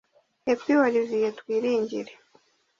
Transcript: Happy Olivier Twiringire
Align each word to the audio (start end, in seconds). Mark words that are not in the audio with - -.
Happy 0.47 0.73
Olivier 0.83 1.31
Twiringire 1.39 2.13